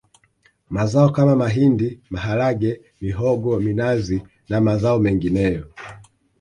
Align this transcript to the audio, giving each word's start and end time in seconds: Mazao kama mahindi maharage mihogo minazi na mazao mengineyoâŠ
Mazao 0.69 1.09
kama 1.15 1.35
mahindi 1.41 1.89
maharage 2.13 2.71
mihogo 3.01 3.51
minazi 3.65 4.17
na 4.49 4.57
mazao 4.65 4.97
mengineyoâŠ 5.03 5.69